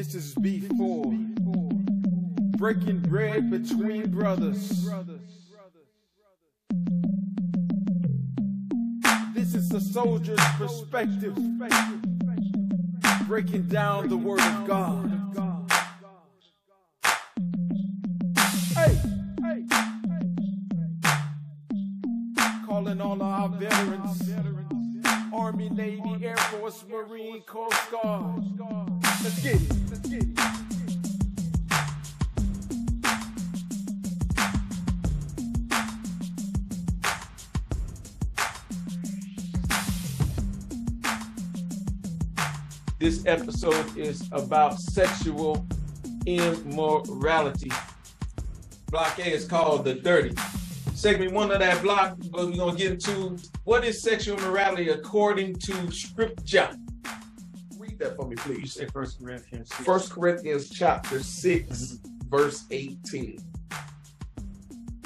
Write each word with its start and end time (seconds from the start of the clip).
This 0.00 0.14
is 0.14 0.34
before 0.36 1.12
breaking 2.56 3.00
bread 3.00 3.50
between 3.50 4.10
brothers. 4.10 4.88
This 9.34 9.54
is 9.54 9.68
the 9.68 9.78
soldier's 9.78 10.40
perspective, 10.56 11.36
breaking 13.28 13.64
down 13.64 14.08
the 14.08 14.16
word 14.16 14.40
of 14.40 14.66
God. 14.66 15.70
Hey, 18.74 18.98
hey, 19.42 19.66
calling 22.64 23.02
all 23.02 23.22
our 23.22 23.50
veterans, 23.50 24.32
Army, 25.30 25.68
Navy, 25.68 26.24
Air 26.24 26.38
Force, 26.38 26.86
Marine, 26.88 27.42
Coast 27.42 27.90
Guard. 27.90 28.99
Let's 29.22 29.42
get 29.42 29.56
it. 29.56 29.70
Let's 29.90 30.08
get 30.08 30.22
it. 30.22 30.28
This 42.98 43.26
episode 43.26 43.96
is 43.98 44.26
about 44.32 44.80
sexual 44.80 45.66
immorality. 46.24 47.70
Block 48.90 49.18
A 49.18 49.32
is 49.34 49.44
called 49.44 49.84
The 49.84 49.96
Dirty. 49.96 50.34
Segment 50.94 51.32
one 51.32 51.50
of 51.50 51.58
that 51.58 51.82
block, 51.82 52.16
but 52.30 52.46
we're 52.46 52.56
going 52.56 52.74
to 52.74 52.82
get 52.82 52.92
into 52.92 53.36
what 53.64 53.84
is 53.84 54.02
sexual 54.02 54.38
immorality 54.38 54.88
according 54.88 55.56
to 55.56 55.92
Scripture. 55.92 56.70
That 58.00 58.16
for 58.16 58.26
me, 58.26 58.30
You 58.30 58.54
please. 58.54 58.72
say 58.72 58.86
First 58.86 59.20
Corinthians. 59.20 59.68
6. 59.74 59.84
First 59.84 60.10
Corinthians 60.10 60.70
chapter 60.70 61.22
6, 61.22 61.98
verse 62.28 62.64
18. 62.70 63.38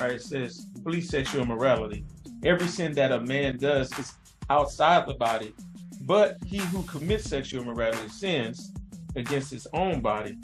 Right, 0.00 0.12
it 0.12 0.22
says, 0.22 0.66
police 0.82 1.10
sexual 1.10 1.42
immorality. 1.42 2.06
Every 2.44 2.66
sin 2.66 2.92
that 2.92 3.12
a 3.12 3.20
man 3.20 3.58
does 3.58 3.96
is 3.98 4.14
outside 4.48 5.06
the 5.06 5.14
body, 5.14 5.52
but 6.02 6.38
he 6.46 6.58
who 6.58 6.82
commits 6.84 7.24
sexual 7.28 7.62
immorality 7.62 8.08
sins 8.08 8.72
against 9.16 9.50
his 9.50 9.66
own 9.74 10.00
body. 10.00 10.38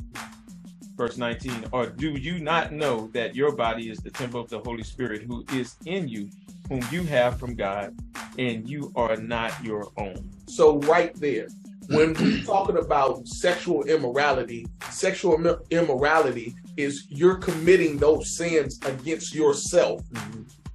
Verse 0.97 1.17
19, 1.17 1.65
or 1.73 1.87
do 1.87 2.11
you 2.11 2.39
not 2.41 2.73
know 2.73 3.09
that 3.15 3.35
your 3.35 3.57
body 3.57 3.89
is 3.91 3.99
the 3.99 4.11
temple 4.11 4.41
of 4.41 4.51
the 4.51 4.59
Holy 4.61 4.83
Spirit 4.83 5.23
who 5.23 5.45
is 5.53 5.77
in 5.87 6.09
you, 6.09 6.29
whom 6.69 6.83
you 6.91 7.05
have 7.05 7.39
from 7.41 7.55
God, 7.55 7.95
and 8.39 8.69
you 8.69 8.93
are 8.97 9.17
not 9.17 9.53
your 9.65 9.91
own? 9.97 10.31
So, 10.47 10.79
right 10.81 11.15
there, 11.17 11.49
when 11.89 12.15
we're 12.15 12.43
talking 12.43 12.79
about 12.79 13.27
sexual 13.27 13.85
immorality, 13.85 14.67
sexual 14.91 15.39
imm- 15.39 15.71
immorality 15.71 16.55
is 16.77 17.07
you're 17.09 17.37
committing 17.37 17.99
those 17.99 18.37
sins 18.37 18.79
against 18.85 19.35
yourself 19.35 20.03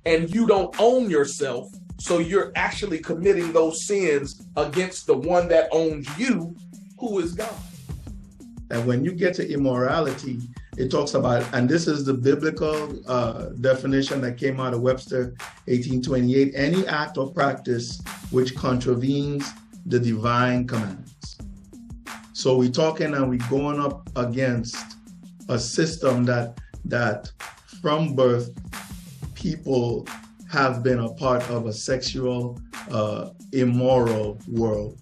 and 0.05 0.33
you 0.33 0.47
don't 0.47 0.73
own 0.79 1.09
yourself. 1.09 1.67
So, 1.99 2.19
you're 2.19 2.53
actually 2.55 2.99
committing 2.99 3.51
those 3.51 3.85
sins 3.85 4.41
against 4.55 5.05
the 5.05 5.17
one 5.17 5.49
that 5.49 5.67
owns 5.73 6.07
you, 6.17 6.55
who 6.97 7.19
is 7.19 7.33
God. 7.33 7.53
And 8.71 8.85
when 8.88 9.03
you 9.03 9.11
get 9.11 9.33
to 9.35 9.51
immorality, 9.51 10.39
it 10.79 10.89
talks 10.89 11.13
about, 11.13 11.45
and 11.53 11.67
this 11.67 11.88
is 11.88 12.05
the 12.05 12.13
biblical 12.13 12.97
uh, 13.05 13.49
definition 13.59 14.21
that 14.21 14.38
came 14.38 14.61
out 14.61 14.73
of 14.73 14.79
Webster 14.79 15.35
1828 15.66 16.53
any 16.55 16.88
act 16.88 17.17
or 17.17 17.33
practice 17.33 18.01
which 18.31 18.55
contravenes 18.55 19.51
the 19.85 19.99
divine 19.99 20.67
commands. 20.67 21.38
So 22.33 22.58
we're 22.58 22.72
talking 22.72 23.13
and 23.13 23.30
we're 23.30 23.49
going 23.49 23.80
up 23.80 24.09
against 24.16 24.77
a 25.49 25.59
system 25.59 26.25
that 26.25 26.58
that 26.85 27.31
from 27.81 28.16
birth 28.16 28.52
people 29.35 30.07
have 30.50 30.84
been 30.84 31.00
a 31.00 31.13
part 31.13 31.47
of 31.50 31.66
a 31.66 31.73
sexual 31.73 32.59
uh, 32.91 33.29
immoral 33.51 34.40
world 34.47 34.97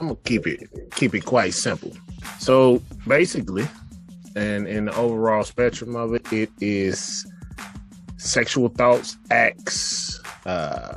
I'm 0.00 0.08
gonna 0.08 0.20
keep 0.24 0.46
it 0.46 0.68
keep 0.94 1.14
it 1.14 1.24
quite 1.24 1.54
simple. 1.54 1.92
So 2.38 2.82
basically, 3.06 3.66
and 4.34 4.66
in 4.66 4.86
the 4.86 4.96
overall 4.96 5.44
spectrum 5.44 5.96
of 5.96 6.14
it, 6.14 6.30
it 6.32 6.50
is 6.60 7.26
sexual 8.16 8.68
thoughts, 8.68 9.16
acts 9.30 10.20
uh, 10.46 10.96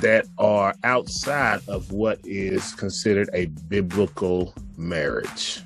that 0.00 0.26
are 0.38 0.74
outside 0.84 1.60
of 1.68 1.92
what 1.92 2.18
is 2.24 2.74
considered 2.74 3.28
a 3.32 3.46
biblical 3.68 4.54
marriage. 4.76 5.62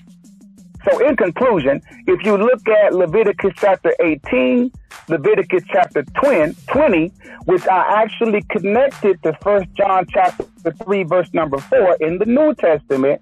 So, 0.89 1.07
in 1.07 1.17
conclusion, 1.17 1.83
if 2.07 2.25
you 2.25 2.39
look 2.39 2.67
at 2.69 2.95
Leviticus 2.95 3.53
chapter 3.57 3.95
18, 4.01 4.73
Leviticus 5.09 5.63
chapter 5.71 6.03
20, 6.03 6.55
20 6.69 7.13
which 7.45 7.67
are 7.67 8.03
actually 8.03 8.43
connected 8.51 9.23
to 9.23 9.37
1 9.43 9.67
John 9.77 10.07
chapter 10.09 10.45
3, 10.85 11.03
verse 11.05 11.29
number 11.33 11.59
4 11.59 11.97
in 12.01 12.19
the 12.19 12.27
New 12.27 12.55
Testament, 12.55 13.21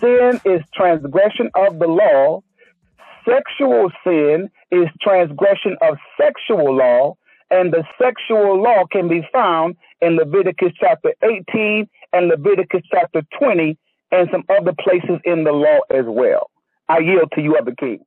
sin 0.00 0.40
is 0.44 0.62
transgression 0.74 1.50
of 1.54 1.78
the 1.78 1.86
law. 1.86 2.42
Sexual 3.26 3.90
sin 4.04 4.50
is 4.70 4.86
transgression 5.02 5.76
of 5.82 5.96
sexual 6.18 6.74
law. 6.74 7.16
And 7.50 7.72
the 7.72 7.84
sexual 8.00 8.60
law 8.62 8.84
can 8.90 9.08
be 9.08 9.26
found 9.32 9.76
in 10.00 10.16
Leviticus 10.16 10.72
chapter 10.78 11.14
18 11.22 11.88
and 12.12 12.28
Leviticus 12.28 12.82
chapter 12.90 13.22
20 13.38 13.76
and 14.12 14.28
some 14.30 14.44
other 14.48 14.72
places 14.78 15.18
in 15.24 15.44
the 15.44 15.52
law 15.52 15.80
as 15.90 16.04
well. 16.06 16.50
I 16.88 16.98
yield 16.98 17.32
to 17.34 17.42
you, 17.42 17.56
Other 17.56 17.74
King. 17.78 18.00